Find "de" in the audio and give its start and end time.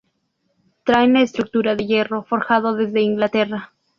1.75-1.85